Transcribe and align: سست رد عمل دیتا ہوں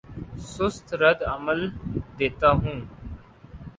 سست 0.51 0.87
رد 1.01 1.19
عمل 1.33 1.59
دیتا 2.17 2.49
ہوں 2.53 2.77